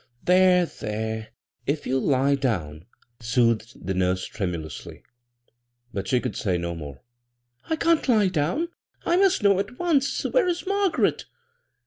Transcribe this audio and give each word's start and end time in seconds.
"There, 0.23 0.65
there; 0.65 1.27
if 1.67 1.85
you'll 1.85 2.01
lie 2.01 2.33
down," 2.33 2.87
soothed 3.19 3.85
the 3.85 3.93
nurse 3.93 4.25
tremulously; 4.25 5.03
but 5.93 6.07
she 6.07 6.19
could 6.19 6.35
say 6.35 6.57
no 6.57 6.73
more." 6.73 7.03
I 7.69 7.75
can't 7.75 8.09
lie 8.09 8.29
down. 8.29 8.69
I 9.05 9.17
must 9.17 9.43
know 9.43 9.59
at 9.59 9.77
once. 9.77 10.23
Where 10.23 10.47
is 10.47 10.65
Margaret 10.65 11.25